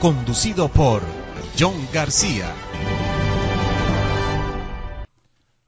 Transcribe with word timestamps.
conducido 0.00 0.68
por 0.68 1.02
John 1.58 1.74
García. 1.92 2.54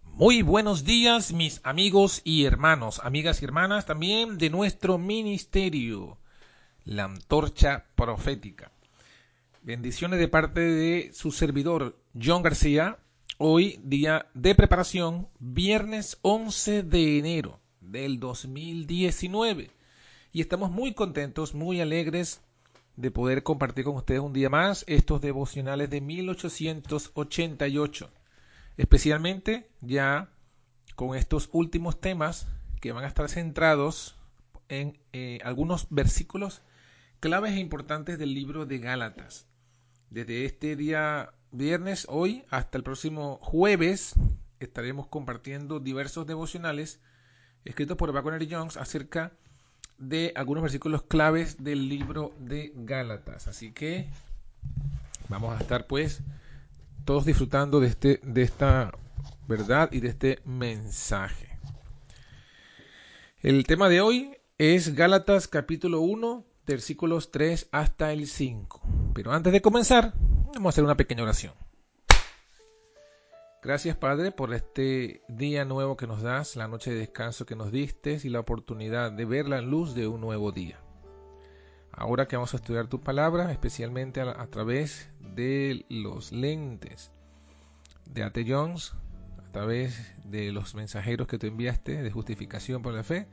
Muy 0.05 0.43
buenos 0.43 0.85
días 0.85 1.33
mis 1.33 1.61
amigos 1.65 2.21
y 2.23 2.45
hermanos, 2.45 3.01
amigas 3.03 3.43
y 3.43 3.45
hermanas 3.45 3.87
también 3.87 4.39
de 4.39 4.51
nuestro 4.51 4.99
ministerio, 4.99 6.17
la 6.85 7.05
antorcha 7.05 7.87
profética. 7.97 8.71
Bendiciones 9.63 10.21
de 10.21 10.29
parte 10.29 10.61
de 10.61 11.11
su 11.13 11.33
servidor 11.33 11.99
John 12.15 12.43
García, 12.43 12.99
hoy 13.37 13.81
día 13.83 14.27
de 14.35 14.55
preparación, 14.55 15.27
viernes 15.41 16.19
11 16.23 16.85
de 16.85 17.19
enero 17.19 17.59
del 17.81 18.21
2019. 18.21 19.71
Y 20.33 20.41
estamos 20.41 20.71
muy 20.71 20.95
contentos, 20.95 21.53
muy 21.53 21.81
alegres 21.81 22.43
de 22.97 23.11
poder 23.11 23.43
compartir 23.43 23.85
con 23.85 23.97
ustedes 23.97 24.21
un 24.21 24.33
día 24.33 24.49
más 24.51 24.85
estos 24.87 25.21
devocionales 25.21 25.91
de 25.91 26.01
1888. 26.01 28.11
Especialmente 28.77 29.69
ya 29.81 30.31
con 30.97 31.17
estos 31.17 31.49
últimos 31.53 32.01
temas 32.01 32.47
que 32.81 32.93
van 32.93 33.05
a 33.05 33.09
estar 33.09 33.29
centrados 33.29 34.17
en 34.69 34.99
eh, 35.13 35.41
algunos 35.45 35.87
versículos 35.91 36.63
claves 37.21 37.53
e 37.53 37.61
importantes 37.61 38.19
del 38.19 38.35
libro 38.35 38.67
de 38.67 38.79
Gálatas. 38.79 39.47
Desde 40.09 40.45
este 40.45 40.77
día 40.77 41.33
viernes, 41.53 42.07
hoy, 42.09 42.45
hasta 42.51 42.79
el 42.79 42.85
próximo 42.85 43.39
jueves, 43.43 44.15
estaremos 44.59 45.07
compartiendo 45.07 45.81
diversos 45.81 46.27
devocionales 46.27 47.01
escritos 47.65 47.97
por 47.97 48.13
Baconner 48.13 48.47
Jones 48.51 48.77
acerca 48.77 49.29
de 49.29 49.50
de 50.01 50.33
algunos 50.35 50.63
versículos 50.63 51.03
claves 51.03 51.63
del 51.63 51.89
libro 51.89 52.33
de 52.41 52.73
Gálatas. 52.75 53.47
Así 53.47 53.71
que 53.71 54.09
vamos 55.29 55.57
a 55.57 55.61
estar 55.61 55.87
pues 55.87 56.23
todos 57.05 57.25
disfrutando 57.25 57.79
de, 57.79 57.89
este, 57.89 58.21
de 58.25 58.43
esta 58.43 58.93
verdad 59.47 59.91
y 59.93 60.01
de 60.01 60.09
este 60.09 60.41
mensaje. 60.45 61.49
El 63.43 63.65
tema 63.65 63.89
de 63.89 64.01
hoy 64.01 64.37
es 64.59 64.95
Gálatas 64.95 65.49
capítulo 65.49 66.01
1, 66.01 66.45
versículos 66.67 67.31
3 67.31 67.69
hasta 67.71 68.13
el 68.13 68.27
5. 68.27 68.81
Pero 69.15 69.33
antes 69.33 69.53
de 69.53 69.63
comenzar, 69.63 70.15
vamos 70.55 70.67
a 70.67 70.69
hacer 70.71 70.85
una 70.85 70.97
pequeña 70.97 71.23
oración. 71.23 71.55
Gracias 73.63 73.95
Padre 73.95 74.33
por 74.33 74.55
este 74.55 75.21
día 75.29 75.67
nuevo 75.67 75.95
que 75.99 76.07
nos 76.07 76.23
das, 76.23 76.57
la 76.57 76.67
noche 76.67 76.93
de 76.93 77.01
descanso 77.01 77.45
que 77.45 77.57
nos 77.57 77.71
diste 77.71 78.19
y 78.25 78.31
la 78.31 78.41
oportunidad 78.41 79.13
de 79.13 79.27
ver 79.27 79.51
la 79.51 79.61
luz 79.61 79.95
de 79.95 80.07
un 80.07 80.23
nuevo 80.23 80.51
día. 80.51 80.81
Ahora 81.93 82.27
que 82.27 82.37
vamos 82.37 82.55
a 82.55 82.57
estudiar 82.57 82.87
tu 82.87 83.03
palabra, 83.03 83.53
especialmente 83.53 84.23
a, 84.23 84.47
través 84.47 85.11
de 85.21 85.85
los 85.91 86.33
lentes 86.33 87.13
de 88.07 88.23
Ate 88.23 88.47
Jones, 88.49 88.95
a 89.47 89.53
través 89.53 90.11
de 90.25 90.53
los 90.53 90.75
mensajeros 90.75 91.27
que 91.27 91.37
tú 91.37 91.47
enviaste 91.47 92.03
de 92.03 92.11
justificación 92.11 92.81
por 92.81 92.95
la 92.95 93.03
fe, 93.03 93.29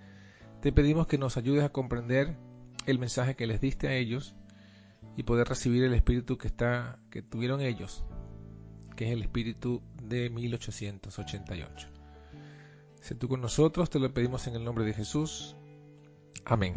te 0.62 0.74
pedimos 0.74 1.08
que 1.08 1.18
nos 1.18 1.38
ayudes 1.38 1.64
a 1.64 1.70
comprender 1.70 2.36
el 2.86 3.00
mensaje 3.00 3.38
que 3.38 3.48
les 3.48 3.62
diste 3.62 3.88
a 3.88 3.94
ellos 3.94 4.36
y 5.16 5.24
poder 5.24 5.48
recibir 5.48 5.86
el 5.86 5.94
espíritu 5.94 6.38
que 6.38 6.48
está 6.48 7.00
que 7.12 7.22
tuvieron 7.22 7.62
ellos 7.62 8.04
que 8.98 9.06
es 9.06 9.12
el 9.12 9.22
espíritu 9.22 9.82
de 10.04 10.30
1888. 10.30 11.88
Sé 13.00 13.16
tú 13.16 13.30
con 13.30 13.40
nosotros, 13.40 13.90
te 13.90 14.00
lo 14.00 14.14
pedimos 14.14 14.46
en 14.48 14.56
el 14.56 14.66
nombre 14.66 14.84
de 14.84 14.94
Jesús. 14.94 15.56
Amén. 16.44 16.76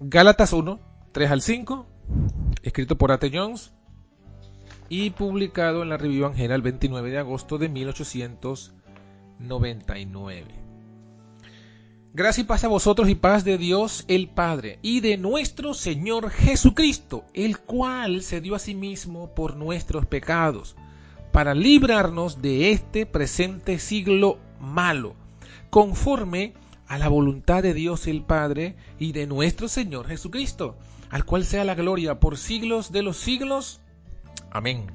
Gálatas 0.00 0.54
1, 0.54 0.80
3 1.12 1.30
al 1.30 1.42
5, 1.42 1.86
escrito 2.62 2.96
por 2.96 3.12
Ate 3.12 3.30
Jones 3.32 3.74
y 4.88 5.10
publicado 5.10 5.82
en 5.82 5.90
la 5.90 5.98
Revista 5.98 6.28
Angela 6.28 6.54
el 6.54 6.62
29 6.62 7.10
de 7.10 7.18
agosto 7.18 7.58
de 7.58 7.68
1899. 7.68 10.63
Gracia 12.16 12.42
y 12.42 12.44
paz 12.44 12.62
a 12.62 12.68
vosotros 12.68 13.08
y 13.08 13.16
paz 13.16 13.44
de 13.44 13.58
Dios 13.58 14.04
el 14.06 14.28
Padre 14.28 14.78
y 14.82 15.00
de 15.00 15.16
nuestro 15.16 15.74
Señor 15.74 16.30
Jesucristo, 16.30 17.24
el 17.34 17.58
cual 17.58 18.22
se 18.22 18.40
dio 18.40 18.54
a 18.54 18.60
sí 18.60 18.76
mismo 18.76 19.34
por 19.34 19.56
nuestros 19.56 20.06
pecados, 20.06 20.76
para 21.32 21.54
librarnos 21.54 22.40
de 22.40 22.70
este 22.70 23.04
presente 23.04 23.80
siglo 23.80 24.38
malo, 24.60 25.16
conforme 25.70 26.54
a 26.86 26.98
la 26.98 27.08
voluntad 27.08 27.64
de 27.64 27.74
Dios 27.74 28.06
el 28.06 28.22
Padre 28.22 28.76
y 29.00 29.10
de 29.10 29.26
nuestro 29.26 29.66
Señor 29.66 30.06
Jesucristo, 30.06 30.78
al 31.10 31.24
cual 31.24 31.44
sea 31.44 31.64
la 31.64 31.74
gloria 31.74 32.20
por 32.20 32.36
siglos 32.38 32.92
de 32.92 33.02
los 33.02 33.16
siglos. 33.16 33.80
Amén. 34.52 34.86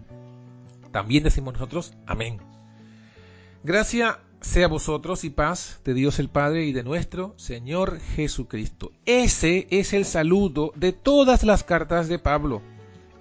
También 0.94 1.26
decimos 1.26 1.52
nosotros, 1.52 1.92
amén. 2.06 2.38
Gracia 3.66 4.20
sea 4.42 4.68
vosotros 4.68 5.24
y 5.24 5.30
paz 5.30 5.82
de 5.84 5.94
Dios 5.94 6.20
el 6.20 6.30
Padre 6.30 6.66
y 6.66 6.72
de 6.72 6.84
nuestro 6.84 7.34
Señor 7.38 8.00
Jesucristo. 8.00 8.92
Ese 9.06 9.68
es 9.70 9.94
el 9.94 10.06
saludo 10.06 10.72
de 10.76 10.94
todas 10.94 11.44
las 11.44 11.64
cartas 11.64 12.08
de 12.08 12.20
Pablo, 12.20 12.62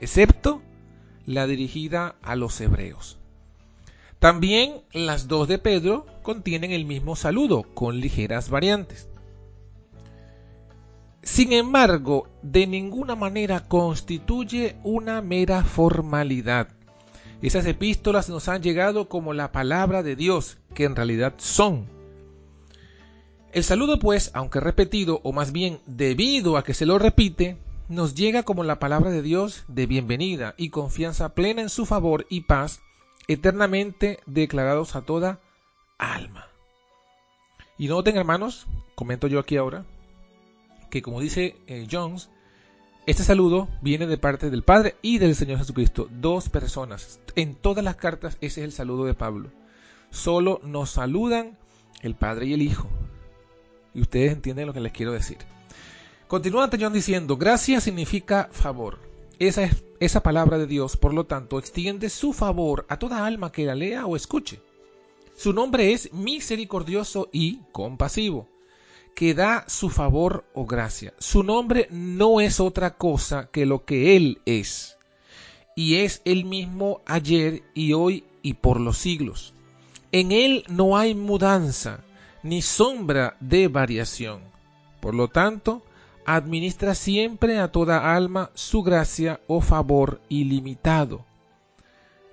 excepto 0.00 0.62
la 1.26 1.46
dirigida 1.46 2.16
a 2.22 2.36
los 2.36 2.60
hebreos. 2.60 3.18
También 4.18 4.82
las 4.92 5.28
dos 5.28 5.48
de 5.48 5.58
Pedro 5.58 6.06
contienen 6.22 6.72
el 6.72 6.84
mismo 6.84 7.14
saludo, 7.14 7.62
con 7.74 8.00
ligeras 8.00 8.50
variantes. 8.50 9.08
Sin 11.22 11.52
embargo, 11.52 12.28
de 12.42 12.66
ninguna 12.66 13.14
manera 13.14 13.68
constituye 13.68 14.76
una 14.82 15.20
mera 15.20 15.62
formalidad 15.62 16.77
esas 17.42 17.66
epístolas 17.66 18.28
nos 18.28 18.48
han 18.48 18.62
llegado 18.62 19.08
como 19.08 19.32
la 19.32 19.52
palabra 19.52 20.02
de 20.02 20.16
Dios, 20.16 20.58
que 20.74 20.84
en 20.84 20.96
realidad 20.96 21.34
son. 21.36 21.86
El 23.52 23.64
saludo, 23.64 23.98
pues, 23.98 24.30
aunque 24.34 24.60
repetido, 24.60 25.20
o 25.22 25.32
más 25.32 25.52
bien 25.52 25.80
debido 25.86 26.56
a 26.56 26.64
que 26.64 26.74
se 26.74 26.84
lo 26.84 26.98
repite, 26.98 27.56
nos 27.88 28.14
llega 28.14 28.42
como 28.42 28.64
la 28.64 28.78
palabra 28.78 29.10
de 29.10 29.22
Dios 29.22 29.64
de 29.68 29.86
bienvenida 29.86 30.54
y 30.58 30.70
confianza 30.70 31.34
plena 31.34 31.62
en 31.62 31.70
su 31.70 31.86
favor 31.86 32.26
y 32.28 32.42
paz, 32.42 32.80
eternamente 33.28 34.20
declarados 34.26 34.96
a 34.96 35.02
toda 35.02 35.40
alma. 35.96 36.48
Y 37.78 37.88
noten, 37.88 38.16
hermanos, 38.16 38.66
comento 38.94 39.28
yo 39.28 39.38
aquí 39.38 39.56
ahora, 39.56 39.84
que 40.90 41.02
como 41.02 41.20
dice 41.20 41.56
eh, 41.66 41.86
Jones, 41.90 42.30
este 43.08 43.24
saludo 43.24 43.68
viene 43.80 44.06
de 44.06 44.18
parte 44.18 44.50
del 44.50 44.62
Padre 44.62 44.96
y 45.00 45.16
del 45.16 45.34
Señor 45.34 45.56
Jesucristo, 45.56 46.10
dos 46.10 46.50
personas. 46.50 47.20
En 47.36 47.54
todas 47.54 47.82
las 47.82 47.96
cartas 47.96 48.36
ese 48.42 48.60
es 48.60 48.64
el 48.66 48.72
saludo 48.72 49.06
de 49.06 49.14
Pablo. 49.14 49.48
Solo 50.10 50.60
nos 50.62 50.90
saludan 50.90 51.56
el 52.02 52.14
Padre 52.14 52.44
y 52.44 52.52
el 52.52 52.60
Hijo. 52.60 52.86
Y 53.94 54.02
ustedes 54.02 54.30
entienden 54.30 54.66
lo 54.66 54.74
que 54.74 54.82
les 54.82 54.92
quiero 54.92 55.12
decir. 55.12 55.38
Continúa 56.26 56.68
John 56.78 56.92
diciendo, 56.92 57.38
gracia 57.38 57.80
significa 57.80 58.50
favor. 58.52 58.98
Esa, 59.38 59.62
es, 59.62 59.82
esa 60.00 60.22
palabra 60.22 60.58
de 60.58 60.66
Dios, 60.66 60.98
por 60.98 61.14
lo 61.14 61.24
tanto, 61.24 61.58
extiende 61.58 62.10
su 62.10 62.34
favor 62.34 62.84
a 62.90 62.98
toda 62.98 63.24
alma 63.24 63.50
que 63.50 63.64
la 63.64 63.74
lea 63.74 64.04
o 64.04 64.16
escuche. 64.16 64.60
Su 65.34 65.54
nombre 65.54 65.94
es 65.94 66.12
misericordioso 66.12 67.30
y 67.32 67.60
compasivo 67.72 68.48
que 69.18 69.34
da 69.34 69.64
su 69.66 69.90
favor 69.90 70.44
o 70.54 70.64
gracia. 70.64 71.12
Su 71.18 71.42
nombre 71.42 71.88
no 71.90 72.40
es 72.40 72.60
otra 72.60 72.94
cosa 72.96 73.48
que 73.50 73.66
lo 73.66 73.84
que 73.84 74.14
Él 74.14 74.40
es. 74.46 74.96
Y 75.74 75.96
es 75.96 76.22
el 76.24 76.44
mismo 76.44 77.00
ayer 77.04 77.64
y 77.74 77.94
hoy 77.94 78.22
y 78.42 78.54
por 78.54 78.78
los 78.78 78.96
siglos. 78.96 79.54
En 80.12 80.30
Él 80.30 80.62
no 80.68 80.96
hay 80.96 81.16
mudanza, 81.16 82.04
ni 82.44 82.62
sombra 82.62 83.36
de 83.40 83.66
variación. 83.66 84.40
Por 85.00 85.16
lo 85.16 85.26
tanto, 85.26 85.82
administra 86.24 86.94
siempre 86.94 87.58
a 87.58 87.72
toda 87.72 88.14
alma 88.14 88.52
su 88.54 88.84
gracia 88.84 89.40
o 89.48 89.60
favor 89.60 90.20
ilimitado. 90.28 91.26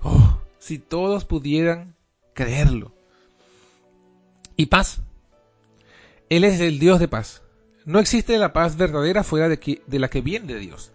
Oh, 0.03 0.37
si 0.59 0.77
todos 0.77 1.25
pudieran 1.25 1.95
creerlo. 2.35 2.91
Y 4.55 4.67
paz. 4.67 5.01
Él 6.29 6.43
es 6.43 6.59
el 6.59 6.79
Dios 6.79 6.99
de 6.99 7.07
paz. 7.07 7.43
No 7.85 7.99
existe 7.99 8.37
la 8.39 8.51
paz 8.51 8.77
verdadera 8.77 9.23
fuera 9.23 9.47
de, 9.47 9.99
la 9.99 10.09
que 10.09 10.21
viene 10.21 10.53
de 10.53 10.59
Dios. 10.59 10.91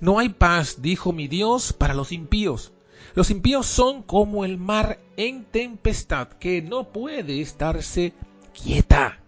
No 0.00 0.20
hay 0.20 0.28
paz, 0.28 0.80
dijo 0.80 1.12
mi 1.12 1.26
Dios, 1.26 1.72
para 1.72 1.94
los 1.94 2.12
impíos. 2.12 2.72
Los 3.14 3.30
impíos 3.30 3.66
son 3.66 4.02
como 4.04 4.44
el 4.44 4.56
mar 4.56 5.00
en 5.16 5.44
tempestad, 5.46 6.28
que 6.28 6.62
no 6.62 6.92
puede 6.92 7.40
estarse 7.40 8.12
quieta. 8.54 9.20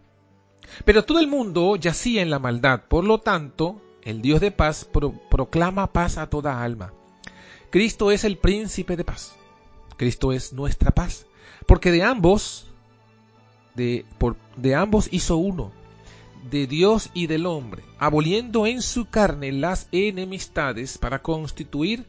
Pero 0.85 1.05
todo 1.05 1.19
el 1.19 1.27
mundo 1.27 1.75
yacía 1.75 2.23
en 2.23 2.31
la 2.31 2.39
maldad, 2.39 2.83
por 2.89 3.05
lo 3.05 3.19
tanto, 3.19 3.83
el 4.03 4.23
Dios 4.23 4.41
de 4.41 4.53
paz 4.53 4.89
proclama 5.31 5.93
paz 5.93 6.17
a 6.17 6.31
toda 6.31 6.63
alma. 6.63 6.93
Cristo 7.71 8.13
es 8.13 8.23
el 8.23 8.39
príncipe 8.39 8.97
de 8.97 9.05
paz. 9.05 9.35
Cristo 9.97 10.31
es 10.33 10.53
nuestra 10.53 10.93
paz, 10.93 11.27
porque 11.67 11.91
de 11.91 12.05
ambos, 12.05 12.70
de, 13.81 14.75
ambos 14.75 15.09
hizo 15.11 15.37
uno, 15.37 15.73
de 16.51 16.67
Dios 16.67 17.11
y 17.15 17.27
del 17.27 17.47
hombre, 17.47 17.83
aboliendo 17.99 18.67
en 18.67 18.83
su 18.83 19.09
carne 19.09 19.53
las 19.53 19.89
enemistades 19.93 20.99
para 20.99 21.23
constituir 21.23 22.07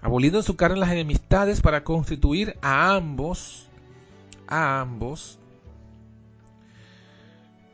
aboliendo 0.00 0.38
en 0.38 0.44
su 0.44 0.54
carne 0.54 0.76
las 0.76 0.90
enemistades 0.90 1.62
para 1.62 1.82
constituir 1.82 2.58
a 2.60 2.94
ambos, 2.94 3.68
a 4.46 4.82
ambos, 4.82 5.38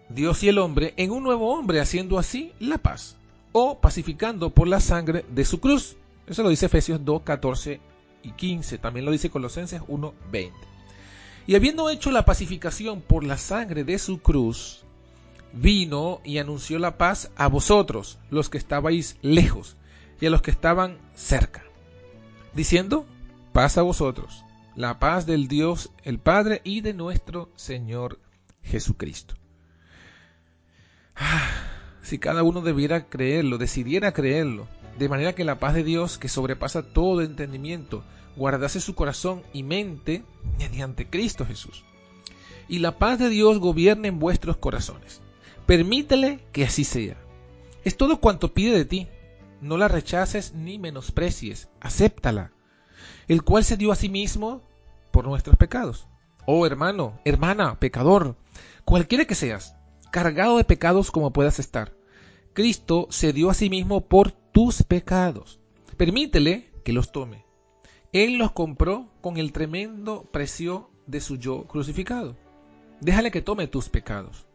Dios 0.08 0.42
y 0.44 0.48
el 0.48 0.58
hombre, 0.58 0.94
en 0.96 1.10
un 1.10 1.24
nuevo 1.24 1.52
hombre, 1.52 1.80
haciendo 1.80 2.20
así 2.20 2.52
la 2.60 2.78
paz, 2.78 3.16
o 3.50 3.80
pacificando 3.80 4.50
por 4.50 4.68
la 4.68 4.78
sangre 4.78 5.24
de 5.28 5.44
su 5.44 5.58
cruz. 5.58 5.96
Eso 6.28 6.44
lo 6.44 6.50
dice 6.50 6.66
Efesios 6.66 7.04
2, 7.04 7.22
14 7.22 7.80
y 8.22 8.30
15, 8.30 8.78
también 8.78 9.06
lo 9.06 9.10
dice 9.10 9.30
Colosenses 9.30 9.82
1, 9.88 10.14
20. 10.30 10.69
Y 11.50 11.56
habiendo 11.56 11.90
hecho 11.90 12.12
la 12.12 12.24
pacificación 12.24 13.00
por 13.00 13.24
la 13.24 13.36
sangre 13.36 13.82
de 13.82 13.98
su 13.98 14.22
cruz, 14.22 14.84
vino 15.52 16.20
y 16.22 16.38
anunció 16.38 16.78
la 16.78 16.96
paz 16.96 17.32
a 17.34 17.48
vosotros, 17.48 18.20
los 18.30 18.48
que 18.48 18.56
estabais 18.56 19.16
lejos, 19.20 19.76
y 20.20 20.26
a 20.26 20.30
los 20.30 20.42
que 20.42 20.52
estaban 20.52 20.98
cerca 21.12 21.64
diciendo, 22.54 23.04
paz 23.52 23.78
a 23.78 23.82
vosotros, 23.82 24.44
la 24.76 25.00
paz 25.00 25.26
del 25.26 25.48
Dios 25.48 25.90
el 26.04 26.20
Padre 26.20 26.60
y 26.62 26.82
de 26.82 26.94
nuestro 26.94 27.50
Señor 27.56 28.20
Jesucristo. 28.62 29.34
Ah, 31.16 31.50
si 32.00 32.20
cada 32.20 32.44
uno 32.44 32.60
debiera 32.60 33.08
creerlo, 33.08 33.58
decidiera 33.58 34.12
creerlo, 34.12 34.68
de 35.00 35.08
manera 35.08 35.32
que 35.32 35.42
la 35.42 35.58
paz 35.58 35.74
de 35.74 35.82
Dios, 35.82 36.16
que 36.16 36.28
sobrepasa 36.28 36.92
todo 36.92 37.22
entendimiento, 37.22 38.04
guardase 38.36 38.80
su 38.80 38.94
corazón 38.94 39.42
y 39.52 39.62
mente 39.62 40.24
mediante 40.58 41.08
Cristo 41.08 41.46
Jesús. 41.46 41.84
Y 42.68 42.78
la 42.78 42.98
paz 42.98 43.18
de 43.18 43.28
Dios 43.28 43.58
gobierne 43.58 44.08
en 44.08 44.18
vuestros 44.18 44.56
corazones. 44.56 45.20
Permítele 45.66 46.40
que 46.52 46.64
así 46.64 46.84
sea. 46.84 47.16
Es 47.84 47.96
todo 47.96 48.20
cuanto 48.20 48.52
pide 48.52 48.76
de 48.76 48.84
ti, 48.84 49.08
no 49.60 49.76
la 49.76 49.88
rechaces 49.88 50.54
ni 50.54 50.78
menosprecies, 50.78 51.68
acéptala, 51.80 52.52
el 53.28 53.42
cual 53.42 53.64
se 53.64 53.76
dio 53.76 53.92
a 53.92 53.96
sí 53.96 54.08
mismo 54.08 54.62
por 55.10 55.26
nuestros 55.26 55.56
pecados. 55.56 56.06
Oh 56.46 56.66
hermano, 56.66 57.20
hermana, 57.24 57.78
pecador, 57.78 58.36
cualquiera 58.84 59.24
que 59.24 59.34
seas, 59.34 59.74
cargado 60.10 60.56
de 60.56 60.64
pecados 60.64 61.10
como 61.10 61.32
puedas 61.32 61.58
estar, 61.58 61.94
Cristo 62.52 63.06
se 63.10 63.32
dio 63.32 63.50
a 63.50 63.54
sí 63.54 63.70
mismo 63.70 64.02
por 64.02 64.32
tus 64.32 64.82
pecados. 64.82 65.60
Permítele 65.96 66.70
que 66.84 66.92
los 66.92 67.12
tome. 67.12 67.44
Él 68.12 68.38
los 68.38 68.52
compró 68.52 69.08
con 69.20 69.36
el 69.36 69.52
tremendo 69.52 70.24
precio 70.32 70.90
de 71.06 71.20
su 71.20 71.36
yo 71.36 71.64
crucificado. 71.68 72.36
Déjale 73.00 73.30
que 73.30 73.42
tome 73.42 73.68
tus 73.68 73.88
pecados. 73.88 74.46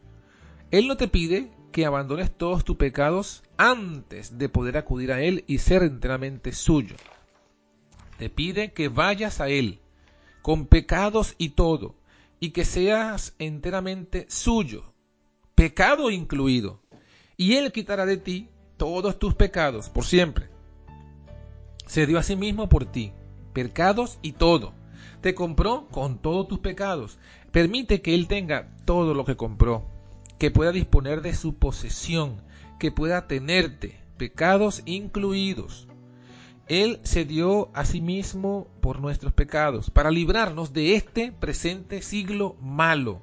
Él 0.70 0.88
no 0.88 0.96
te 0.96 1.08
pide 1.08 1.50
que 1.72 1.86
abandones 1.86 2.30
todos 2.30 2.64
tus 2.64 2.76
pecados 2.76 3.42
antes 3.56 4.38
de 4.38 4.48
poder 4.48 4.76
acudir 4.76 5.12
a 5.12 5.22
Él 5.22 5.44
y 5.46 5.58
ser 5.58 5.82
enteramente 5.82 6.52
suyo. 6.52 6.96
Te 8.18 8.30
pide 8.30 8.72
que 8.72 8.88
vayas 8.88 9.40
a 9.40 9.48
Él 9.48 9.80
con 10.42 10.66
pecados 10.66 11.34
y 11.38 11.50
todo, 11.50 11.96
y 12.38 12.50
que 12.50 12.64
seas 12.64 13.34
enteramente 13.40 14.26
suyo, 14.28 14.92
pecado 15.56 16.10
incluido, 16.10 16.80
y 17.36 17.54
Él 17.54 17.72
quitará 17.72 18.06
de 18.06 18.16
ti 18.16 18.48
todos 18.76 19.18
tus 19.18 19.34
pecados 19.34 19.88
por 19.88 20.04
siempre. 20.04 20.48
Se 21.86 22.06
dio 22.06 22.18
a 22.18 22.22
sí 22.22 22.36
mismo 22.36 22.68
por 22.68 22.84
ti, 22.84 23.12
pecados 23.56 24.18
y 24.20 24.32
todo. 24.32 24.74
Te 25.22 25.34
compró 25.34 25.86
con 25.88 26.18
todos 26.18 26.46
tus 26.46 26.58
pecados. 26.58 27.18
Permite 27.52 28.02
que 28.02 28.14
Él 28.14 28.28
tenga 28.28 28.68
todo 28.84 29.14
lo 29.14 29.24
que 29.24 29.34
compró 29.34 29.86
que 30.38 30.50
pueda 30.50 30.72
disponer 30.72 31.22
de 31.22 31.34
su 31.34 31.54
posesión, 31.54 32.42
que 32.78 32.92
pueda 32.92 33.26
tenerte, 33.26 33.98
pecados 34.18 34.82
incluidos. 34.84 35.88
Él 36.68 37.00
se 37.02 37.24
dio 37.24 37.70
a 37.72 37.86
sí 37.86 38.02
mismo 38.02 38.68
por 38.82 39.00
nuestros 39.00 39.32
pecados, 39.32 39.88
para 39.88 40.10
librarnos 40.10 40.74
de 40.74 40.94
este 40.94 41.32
presente 41.32 42.02
siglo 42.02 42.56
malo. 42.60 43.22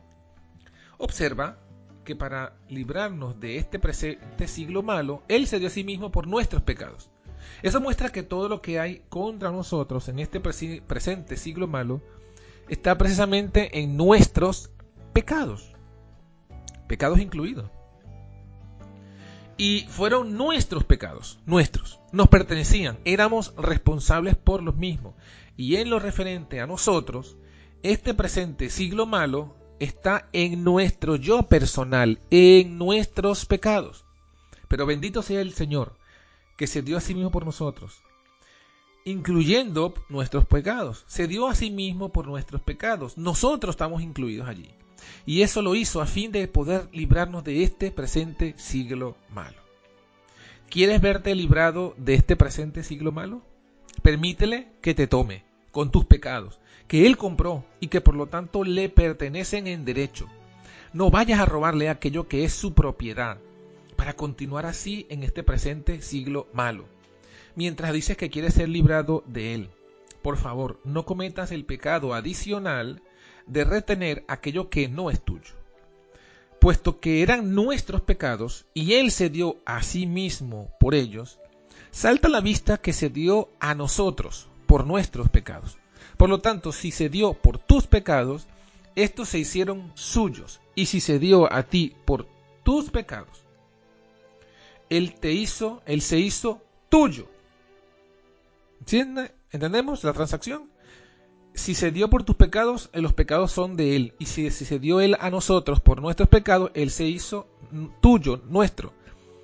Observa 0.97 1.59
que 2.05 2.15
para 2.15 2.55
librarnos 2.69 3.39
de 3.39 3.57
este 3.57 3.77
presente 3.77 4.47
siglo 4.47 4.81
malo, 4.81 5.21
Él 5.27 5.45
se 5.45 5.59
dio 5.59 5.67
a 5.67 5.71
sí 5.71 5.83
mismo 5.83 6.11
por 6.11 6.25
nuestros 6.25 6.63
pecados. 6.63 7.12
Eso 7.61 7.81
muestra 7.81 8.11
que 8.11 8.23
todo 8.23 8.49
lo 8.49 8.61
que 8.61 8.79
hay 8.79 9.03
contra 9.09 9.51
nosotros 9.51 10.07
en 10.09 10.19
este 10.19 10.39
presente 10.39 11.37
siglo 11.37 11.67
malo 11.67 12.01
está 12.69 12.97
precisamente 12.97 13.79
en 13.81 13.97
nuestros 13.97 14.71
pecados 15.13 15.73
pecados 16.93 17.19
incluidos. 17.19 17.71
Y 19.57 19.85
fueron 19.89 20.35
nuestros 20.35 20.83
pecados, 20.83 21.39
nuestros, 21.45 21.99
nos 22.11 22.27
pertenecían, 22.27 22.99
éramos 23.05 23.53
responsables 23.55 24.35
por 24.35 24.63
los 24.63 24.75
mismos. 24.75 25.15
Y 25.55 25.77
en 25.77 25.89
lo 25.89 25.99
referente 25.99 26.59
a 26.59 26.67
nosotros, 26.67 27.37
este 27.83 28.13
presente 28.13 28.69
siglo 28.69 29.05
malo 29.05 29.55
está 29.79 30.27
en 30.33 30.63
nuestro 30.63 31.15
yo 31.15 31.43
personal, 31.43 32.19
en 32.31 32.77
nuestros 32.77 33.45
pecados. 33.45 34.05
Pero 34.67 34.85
bendito 34.85 35.21
sea 35.21 35.41
el 35.41 35.53
Señor, 35.53 35.97
que 36.55 36.67
se 36.67 36.81
dio 36.81 36.97
a 36.97 37.01
sí 37.01 37.13
mismo 37.13 37.31
por 37.31 37.45
nosotros, 37.45 38.01
incluyendo 39.05 39.93
nuestros 40.09 40.45
pecados. 40.45 41.03
Se 41.07 41.27
dio 41.27 41.47
a 41.47 41.55
sí 41.55 41.71
mismo 41.71 42.09
por 42.09 42.27
nuestros 42.27 42.61
pecados. 42.61 43.17
Nosotros 43.17 43.73
estamos 43.73 44.01
incluidos 44.01 44.47
allí. 44.47 44.69
Y 45.25 45.41
eso 45.41 45.61
lo 45.61 45.75
hizo 45.75 46.01
a 46.01 46.05
fin 46.05 46.31
de 46.31 46.47
poder 46.47 46.87
librarnos 46.91 47.43
de 47.43 47.63
este 47.63 47.91
presente 47.91 48.55
siglo 48.57 49.17
malo. 49.33 49.57
¿Quieres 50.69 51.01
verte 51.01 51.35
librado 51.35 51.93
de 51.97 52.15
este 52.15 52.35
presente 52.35 52.83
siglo 52.83 53.11
malo? 53.11 53.41
Permítele 54.01 54.69
que 54.81 54.93
te 54.93 55.07
tome 55.07 55.43
con 55.71 55.91
tus 55.91 56.05
pecados, 56.05 56.59
que 56.87 57.05
Él 57.05 57.17
compró 57.17 57.65
y 57.79 57.87
que 57.87 58.01
por 58.01 58.15
lo 58.15 58.27
tanto 58.27 58.63
le 58.63 58.89
pertenecen 58.89 59.67
en 59.67 59.85
derecho. 59.85 60.27
No 60.93 61.09
vayas 61.11 61.39
a 61.39 61.45
robarle 61.45 61.89
aquello 61.89 62.27
que 62.27 62.43
es 62.43 62.53
su 62.53 62.73
propiedad, 62.73 63.37
para 64.03 64.17
continuar 64.17 64.65
así 64.65 65.07
en 65.07 65.23
este 65.23 65.43
presente 65.43 66.01
siglo 66.01 66.49
malo. 66.51 66.83
Mientras 67.55 67.93
dices 67.93 68.17
que 68.17 68.29
quieres 68.29 68.53
ser 68.53 68.67
librado 68.67 69.23
de 69.27 69.55
Él, 69.55 69.69
por 70.21 70.35
favor, 70.35 70.81
no 70.83 71.05
cometas 71.05 71.53
el 71.53 71.63
pecado 71.63 72.13
adicional 72.13 73.01
de 73.47 73.63
retener 73.63 74.25
aquello 74.27 74.69
que 74.69 74.89
no 74.89 75.09
es 75.09 75.23
tuyo. 75.23 75.53
Puesto 76.59 76.99
que 76.99 77.21
eran 77.21 77.55
nuestros 77.55 78.01
pecados 78.01 78.65
y 78.73 78.95
Él 78.95 79.09
se 79.09 79.29
dio 79.29 79.55
a 79.63 79.81
sí 79.83 80.05
mismo 80.05 80.73
por 80.81 80.95
ellos, 80.95 81.39
salta 81.91 82.27
la 82.27 82.41
vista 82.41 82.79
que 82.79 82.91
se 82.91 83.07
dio 83.07 83.51
a 83.61 83.73
nosotros 83.73 84.49
por 84.65 84.85
nuestros 84.85 85.29
pecados. 85.29 85.77
Por 86.17 86.27
lo 86.27 86.41
tanto, 86.41 86.73
si 86.73 86.91
se 86.91 87.07
dio 87.07 87.35
por 87.35 87.57
tus 87.57 87.87
pecados, 87.87 88.47
estos 88.97 89.29
se 89.29 89.39
hicieron 89.39 89.93
suyos. 89.93 90.59
Y 90.75 90.87
si 90.87 90.99
se 90.99 91.19
dio 91.19 91.53
a 91.53 91.63
ti 91.63 91.95
por 92.03 92.27
tus 92.65 92.89
pecados, 92.89 93.43
Él 94.97 95.15
te 95.19 95.31
hizo, 95.31 95.81
Él 95.85 96.01
se 96.01 96.19
hizo 96.19 96.61
tuyo. 96.89 97.27
¿Entendemos 99.51 100.03
la 100.03 100.13
transacción? 100.13 100.73
si 101.55 101.75
se 101.75 101.91
dio 101.91 102.09
por 102.09 102.23
tus 102.23 102.35
pecados, 102.35 102.89
eh, 102.93 103.01
los 103.01 103.13
pecados 103.13 103.51
son 103.51 103.75
de 103.75 103.95
Él. 103.95 104.13
Y 104.19 104.25
si, 104.25 104.49
se 104.49 104.79
dio 104.79 105.01
Él 105.01 105.15
a 105.19 105.29
nosotros 105.29 105.79
por 105.79 106.01
nuestros 106.01 106.29
pecados, 106.29 106.71
Él 106.73 106.89
se 106.89 107.05
hizo 107.05 107.47
tuyo, 108.01 108.41
nuestro. 108.49 108.93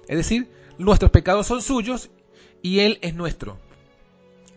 Es 0.08 0.18
decir, 0.18 0.50
nuestros 0.78 1.12
pecados 1.12 1.48
son 1.48 1.62
suyos 1.62 2.10
y 2.62 2.80
Él 2.80 3.00
es 3.02 3.14
nuestro. 3.14 3.58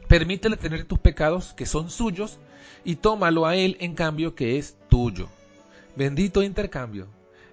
Permítele 0.09 0.57
tener 0.57 0.85
tus 0.85 0.99
pecados 0.99 1.53
que 1.55 1.67
son 1.67 1.91
suyos 1.91 2.39
y 2.85 2.97
tómalo 2.97 3.47
a 3.47 3.57
Él 3.57 3.77
en 3.81 3.95
cambio 3.95 4.35
que 4.35 4.59
es 4.59 4.77
tuyo. 4.89 5.29
Bendito 5.95 6.43
intercambio, 6.43 7.07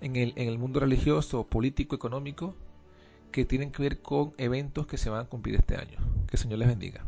en 0.00 0.16
el, 0.16 0.32
en 0.34 0.48
el 0.48 0.58
mundo 0.58 0.80
religioso, 0.80 1.44
político, 1.44 1.94
económico, 1.94 2.56
que 3.30 3.44
tienen 3.44 3.70
que 3.70 3.82
ver 3.82 4.02
con 4.02 4.32
eventos 4.38 4.88
que 4.88 4.98
se 4.98 5.08
van 5.08 5.26
a 5.26 5.28
cumplir 5.28 5.54
este 5.54 5.76
año. 5.76 5.98
Que 6.26 6.36
el 6.36 6.38
Señor 6.38 6.58
les 6.58 6.68
bendiga. 6.68 7.04